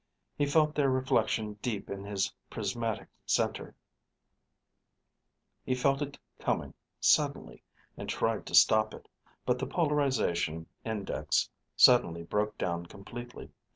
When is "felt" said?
0.47-0.73, 5.75-6.01